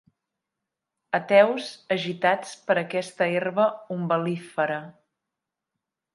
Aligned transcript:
Ateus 1.17 1.67
agitats 1.97 2.55
per 2.71 2.77
aquesta 2.83 3.29
herba 3.35 3.67
umbel·lífera. 3.99 4.81